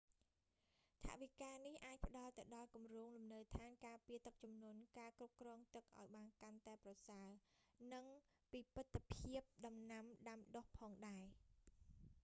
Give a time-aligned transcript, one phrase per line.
[1.07, 7.29] ថវិកានេះអាចផ្ដល់ទៅដល់គម្រោងលំនៅដ្ឋានការពារទឹកជំនន់ការគ្រប់គ្រងទឹកឲ្យបានកាន់តែប្រសើរ
[7.93, 8.05] និង
[8.51, 11.23] ពិពិធភាពដំណាំដាំដុះផងដែរ